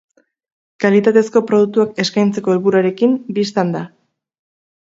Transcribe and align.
Kalitatezko 0.85 1.43
produktuak 1.51 2.03
eskaintzeko 2.05 2.57
helburuarekin, 2.57 3.15
bistan 3.39 3.75
da. 3.77 3.87